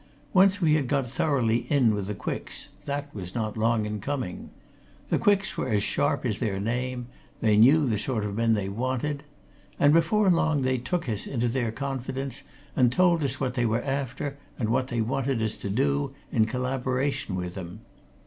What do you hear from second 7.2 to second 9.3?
they knew the sort of men they wanted.